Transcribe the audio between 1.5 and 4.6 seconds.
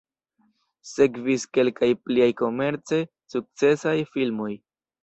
kelkaj pliaj komerce sukcesaj filmoj.